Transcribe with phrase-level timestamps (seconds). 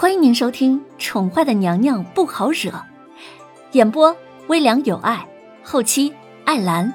[0.00, 2.70] 欢迎您收听《宠坏的娘娘不好惹》，
[3.72, 5.28] 演播微凉有爱，
[5.64, 6.14] 后期
[6.44, 6.88] 艾兰。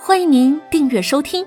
[0.00, 1.46] 欢迎您订阅收听。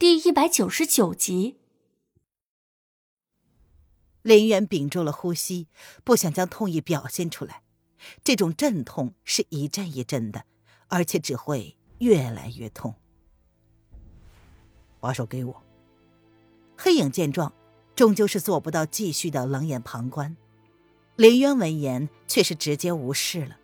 [0.00, 1.60] 第一百九十九集，
[4.22, 5.68] 林渊屏住了呼吸，
[6.02, 7.62] 不想将痛意表现出来。
[8.24, 10.42] 这种阵痛是一阵一阵的，
[10.88, 12.96] 而且只会越来越痛。
[14.98, 15.62] 把手给我。
[16.76, 17.54] 黑影见状，
[18.02, 20.36] 终究是做不到继续的冷眼旁观。
[21.14, 23.56] 林渊闻言却是直接无视了。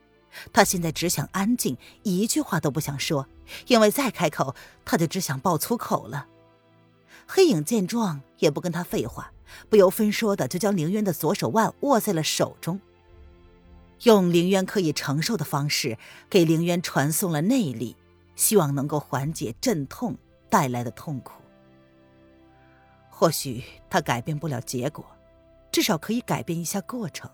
[0.52, 3.26] 他现在只想安静，一句话都不想说，
[3.66, 6.28] 因为再开口，他就只想爆粗口了。
[7.26, 9.32] 黑影见状，也不跟他废话，
[9.68, 12.80] 不由分说的就将凌渊的左手腕握在了手中，
[14.04, 15.98] 用凌渊可以承受的方式
[16.30, 17.96] 给凌渊传送了内力，
[18.36, 20.16] 希望能够缓解阵痛
[20.48, 21.42] 带来的痛苦。
[23.18, 25.04] 或许他改变不了结果，
[25.72, 27.28] 至少可以改变一下过程。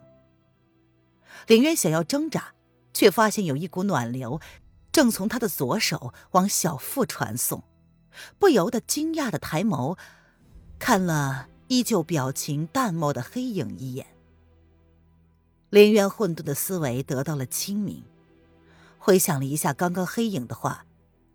[1.47, 2.55] 林渊想要挣扎。
[2.97, 4.41] 却发现有一股暖流，
[4.93, 7.65] 正从他的左手往小腹传送，
[8.39, 9.99] 不由得惊讶的抬眸，
[10.79, 14.07] 看了依旧表情淡漠的黑影一眼。
[15.71, 18.05] 林渊混沌的思维得到了清明，
[18.97, 20.87] 回想了一下刚刚黑影的话，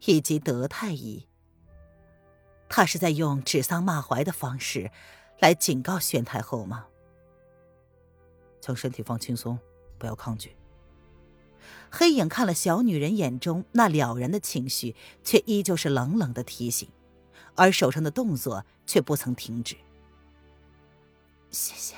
[0.06, 1.28] 以及德太医，
[2.70, 4.92] 他是在用指桑骂槐的方式，
[5.40, 6.86] 来警告宣太后吗？
[8.62, 9.58] 将身体放轻松，
[9.98, 10.56] 不要抗拒。
[11.90, 16.88] 黑影看了小女人眼中那了然的情绪，却依旧是冷冷的提醒，
[17.56, 19.76] 而手上的动作却不曾停止。
[21.50, 21.96] 谢谢。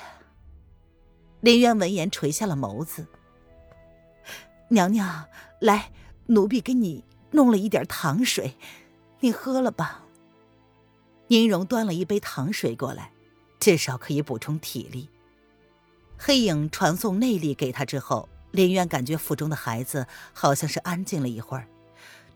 [1.40, 3.06] 林渊闻言垂下了眸子。
[4.68, 5.26] 娘娘，
[5.60, 5.92] 来，
[6.26, 8.56] 奴婢给你弄了一点糖水，
[9.20, 10.04] 你喝了吧。
[11.32, 13.10] 宁荣端了一杯糖水过来，
[13.58, 15.08] 至少可以补充体力。
[16.18, 18.28] 黑影传送内力给他之后。
[18.50, 21.66] 林渊感觉腹中的孩子好像是安静了一会儿，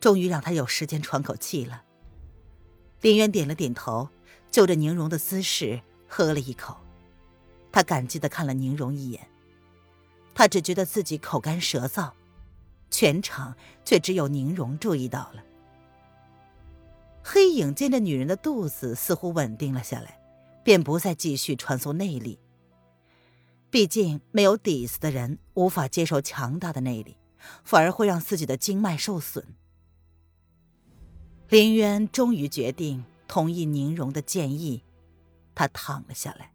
[0.01, 1.83] 终于让他有时间喘口气了。
[3.03, 4.09] 林渊点了点头，
[4.51, 6.79] 就着宁荣的姿势喝了一口。
[7.71, 9.29] 他感激的看了宁荣一眼，
[10.35, 12.13] 他只觉得自己口干舌燥，
[12.91, 13.55] 全场
[13.85, 15.45] 却只有宁荣注意到了。
[17.29, 20.21] 黑影见这女人的肚子似乎稳定了下来，
[20.63, 22.39] 便不再继续传送内力。
[23.69, 27.17] 毕竟没有底子的人无法接受强大的内力，
[27.65, 29.45] 反而会让自己的经脉受损。
[31.49, 34.85] 林渊终于决定同意宁荣的建议，
[35.53, 36.53] 他躺了下来。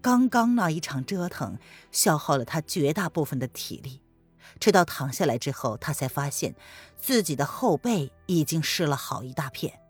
[0.00, 1.56] 刚刚那一场折腾
[1.92, 4.00] 消耗了他绝大部分的体力，
[4.60, 6.54] 直到躺下来之后，他才发现
[6.98, 9.80] 自己的后背已经湿了好一大片。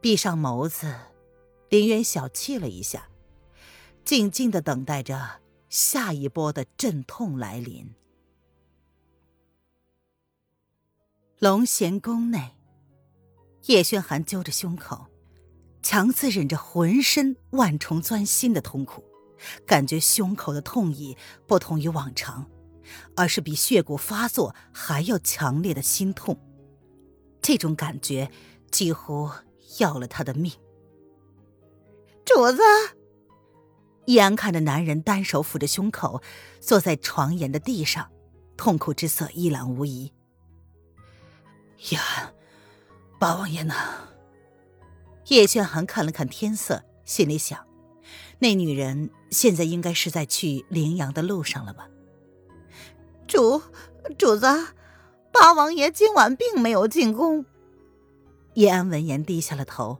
[0.00, 0.94] 闭上眸子，
[1.68, 3.08] 林渊小憩了一下。
[4.04, 7.92] 静静的等待着下一波的阵痛来临。
[11.40, 12.54] 龙涎宫内，
[13.64, 15.06] 叶轩寒揪着胸口，
[15.82, 19.02] 强自忍着浑身万重钻心的痛苦，
[19.66, 21.16] 感觉胸口的痛意
[21.48, 22.48] 不同于往常，
[23.14, 26.38] 而是比血骨发作还要强烈的心痛。
[27.40, 28.30] 这种感觉
[28.70, 29.30] 几乎
[29.78, 30.52] 要了他的命。
[32.24, 32.62] 主子。
[34.06, 36.22] 易安看着男人单手抚着胸口，
[36.60, 38.08] 坐在床沿的地上，
[38.56, 40.12] 痛苦之色一览无遗。
[41.90, 42.32] 易安，
[43.18, 43.74] 八王爷呢？
[45.26, 47.66] 叶炫寒看了看天色，心里想：
[48.38, 51.88] 那女人现在应该是在去陵阳的路上了吧？
[53.26, 53.60] 主
[54.16, 54.46] 主子，
[55.32, 57.44] 八王爷今晚并没有进宫。
[58.54, 59.98] 叶安闻言低下了头，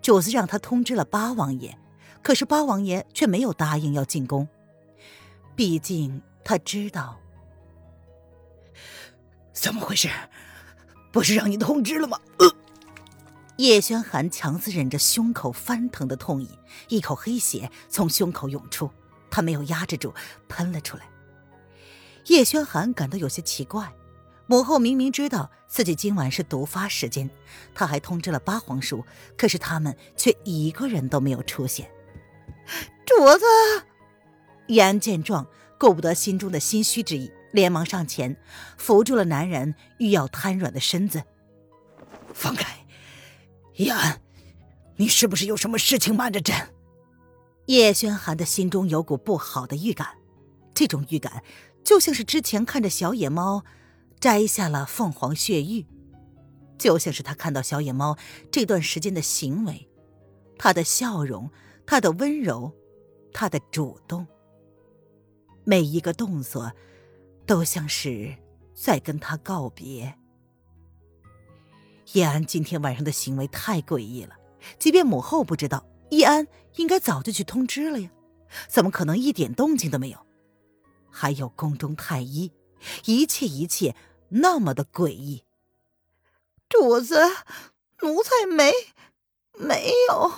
[0.00, 1.78] 主子让他通知了八王爷。
[2.22, 4.46] 可是八王爷却没有答应要进宫，
[5.56, 7.18] 毕竟他知道。
[9.52, 10.08] 怎么回事？
[11.10, 12.18] 不是让你通知了吗？
[12.38, 12.48] 呃
[13.56, 16.48] 叶轩寒强自忍着胸口翻腾的痛意，
[16.88, 18.90] 一口黑血从胸口涌出，
[19.30, 20.14] 他没有压制住，
[20.48, 21.11] 喷了出来。
[22.26, 23.92] 叶轩寒感到有些奇怪，
[24.46, 27.28] 母后明明知道自己今晚是毒发时间，
[27.74, 29.04] 他还通知了八皇叔，
[29.36, 31.90] 可是他们却一个人都没有出现。
[33.04, 33.44] 主子，
[34.68, 35.46] 言见状，
[35.78, 38.36] 顾不得心中的心虚之意，连忙上前
[38.78, 41.24] 扶住了男人欲要瘫软的身子。
[42.32, 42.86] 放开，
[43.74, 44.22] 言，
[44.96, 46.68] 你是不是有什么事情瞒着朕？
[47.66, 50.08] 叶轩寒的心中有股不好的预感，
[50.72, 51.42] 这种预感
[51.84, 53.64] 就像是之前看着小野猫
[54.20, 55.86] 摘下了凤凰血玉，
[56.78, 58.16] 就像是他看到小野猫
[58.50, 59.88] 这段时间的行为。
[60.58, 61.50] 他的笑容，
[61.84, 62.72] 他的温柔，
[63.32, 64.26] 他的主动，
[65.64, 66.72] 每一个动作，
[67.46, 68.36] 都像是
[68.74, 70.14] 在跟他告别。
[72.12, 74.36] 叶安今天晚上的行为太诡异了，
[74.78, 76.46] 即便母后不知道，叶安
[76.76, 78.10] 应该早就去通知了呀，
[78.68, 80.18] 怎么可能一点动静都没有？
[81.12, 82.50] 还有宫中太医，
[83.04, 83.94] 一切一切
[84.30, 85.44] 那么的诡异。
[86.68, 87.20] 主子，
[88.00, 88.72] 奴才没。
[89.52, 90.32] 没有，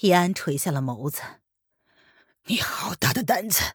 [0.00, 1.22] 叶安垂下了眸子。
[2.44, 3.74] 你好大的胆子，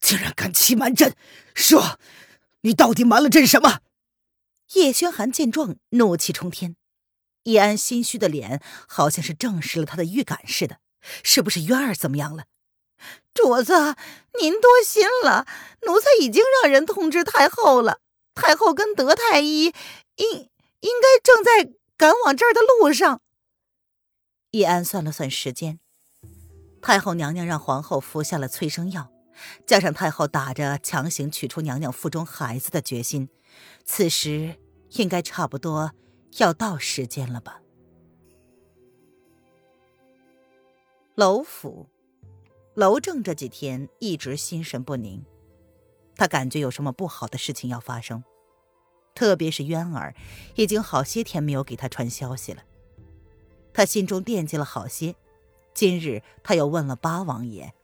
[0.00, 1.14] 竟然敢欺瞒朕！
[1.54, 1.98] 说，
[2.60, 3.80] 你到底瞒了朕什么？
[4.74, 6.76] 叶轩寒见状，怒气冲天。
[7.42, 10.78] 叶安心虚的脸，好像是证实了他的预感似的。
[11.22, 12.44] 是不是渊儿怎么样了？
[13.34, 13.94] 主子，
[14.40, 15.46] 您多心了。
[15.82, 18.00] 奴才已经让人通知太后了。
[18.34, 19.72] 太后跟德太医
[20.16, 20.50] 应
[20.80, 23.20] 应该正在赶往这儿的路上。
[24.52, 25.78] 叶安算了算时间，
[26.80, 29.10] 太后娘娘让皇后服下了催生药，
[29.66, 33.28] 加上太后打着强行取出娘娘腹中孩子的决心，
[33.84, 34.56] 此时
[34.90, 35.92] 应该差不多
[36.38, 37.60] 要到时间了吧？
[41.14, 41.88] 楼府，
[42.78, 45.24] 楼正这几天一直心神不宁，
[46.14, 48.22] 他感觉有什么不好的事情要发生，
[49.16, 50.14] 特别是渊儿，
[50.54, 52.62] 已经好些天没有给他传消息了。
[53.72, 55.16] 他心中惦记了好些，
[55.74, 57.74] 今日他又问了八王爷：“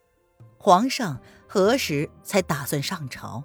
[0.57, 3.43] 皇上何时才打算上朝？”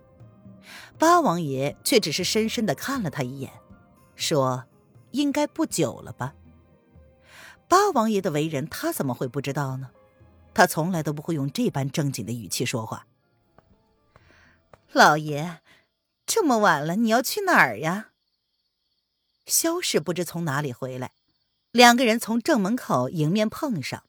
[1.01, 3.51] 八王爷却只是深深的看了他一眼，
[4.15, 4.67] 说
[5.11, 6.33] ：“应该不久了吧。”
[7.67, 9.91] 八王爷的为人，他怎么会不知道呢？
[10.53, 13.07] 他从来都不会用这般正经的语气说话。
[14.93, 15.59] 老爷，
[16.27, 18.09] 这么晚了，你要去哪儿呀？
[19.47, 21.13] 萧氏不知从哪里回来。
[21.73, 24.03] 两个人从正门口迎面碰上，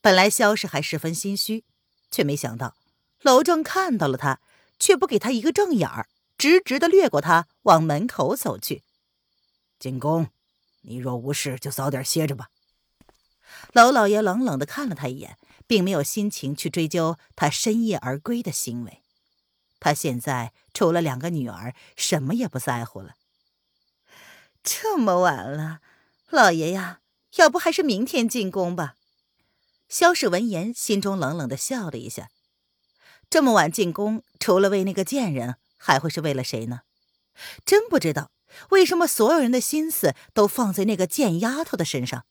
[0.00, 1.64] 本来萧氏还十分心虚，
[2.10, 2.74] 却没想到
[3.22, 4.40] 娄正看到了他，
[4.80, 8.82] 却不给他一个正眼儿，直直的掠过他往门口走去。
[9.78, 10.28] 进宫，
[10.82, 12.50] 你若无事，就早点歇着吧。
[13.72, 15.36] 娄老爷冷冷的看了他一眼，
[15.66, 19.02] 并没有心情去追究他深夜而归的行为。
[19.78, 23.16] 他现在除了两个女儿，什么也不在乎了。
[24.62, 25.80] 这么晚了。
[26.30, 27.00] 老爷呀，
[27.36, 28.96] 要不还是明天进宫吧。
[29.88, 32.30] 萧氏闻言，心中冷冷的笑了一下。
[33.30, 36.80] 这么晚进宫，除了为那个贱人，还会是为了谁呢？
[37.64, 38.30] 真不知道
[38.70, 42.24] 为什么所有人的心思都放在那个贱丫头的身上。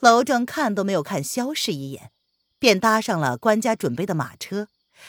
[0.00, 2.10] 娄正看都没有看萧氏一眼，
[2.58, 4.68] 便搭上了官家准备的马车，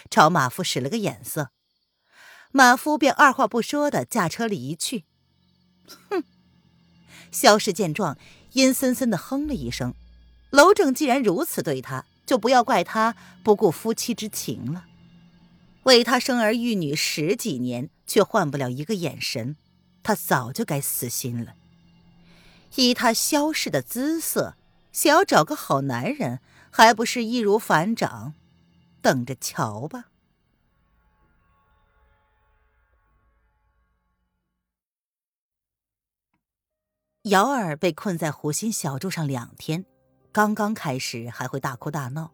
[0.09, 1.51] 朝马夫使了个眼色，
[2.51, 5.05] 马夫便二话不说的驾车离去。
[6.09, 6.23] 哼。
[7.31, 8.17] 萧氏见状，
[8.53, 9.93] 阴森森的哼了一声。
[10.49, 14.85] 娄正既然如此对他，就不要怪他不顾夫妻之情了。
[15.83, 19.55] 为他生儿育女十几年，却换不了一个眼神，
[20.03, 21.53] 他早就该死心了。
[22.75, 24.55] 以他萧氏的姿色，
[24.91, 26.39] 想要找个好男人，
[26.69, 28.33] 还不是易如反掌？
[29.01, 30.05] 等着瞧吧。
[37.23, 39.85] 瑶儿被困在湖心小筑上两天，
[40.31, 42.31] 刚刚开始还会大哭大闹，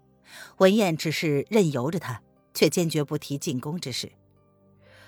[0.57, 2.21] 文燕只是任由着他，
[2.53, 4.11] 却坚决不提进宫之事。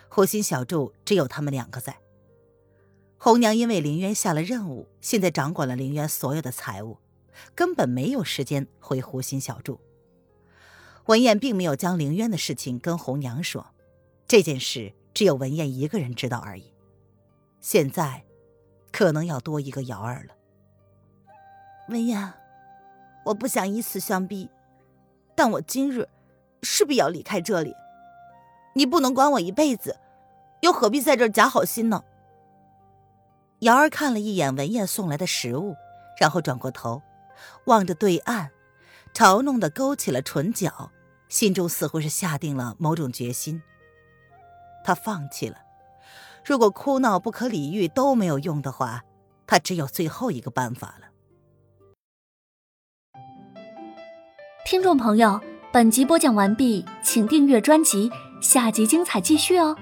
[0.09, 1.97] 湖心小筑只有他们两个在。
[3.17, 6.97] 红娘因为林渊下了任务，现在掌管了林渊所有的财物，
[7.55, 9.79] 根本没有时间回湖心小筑。
[11.05, 13.67] 文燕并没有将林渊的事情跟红娘说，
[14.27, 16.73] 这件事只有文燕一个人知道而已。
[17.59, 18.23] 现在。
[18.91, 20.33] 可能要多一个瑶儿了。
[21.89, 22.33] 文燕，
[23.23, 24.49] 我不想以死相逼，
[25.35, 26.09] 但我今日
[26.63, 27.71] 势必要离开这里。
[28.73, 29.99] 你不能管我一辈子，
[30.61, 32.03] 又何必在这假好心呢？
[33.59, 35.75] 瑶儿看了一眼文燕送来的食物，
[36.19, 36.99] 然后转过头，
[37.65, 38.49] 望着对岸，
[39.13, 40.91] 嘲弄的勾起了唇角，
[41.27, 43.61] 心中似乎是下定了某种决心。
[44.83, 45.57] 他放弃了。
[46.45, 49.03] 如果哭闹不可理喻都没有用的话，
[49.45, 51.07] 他只有最后一个办法了。
[54.65, 55.41] 听众朋友，
[55.73, 59.75] 本集播讲完毕，请订阅专辑，下集精彩继续哦。